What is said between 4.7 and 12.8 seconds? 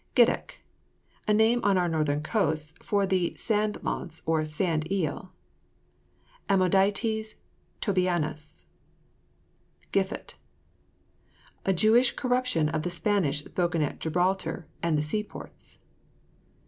eel, Ammodytes tobianus. GIFFOOT. A Jewish corruption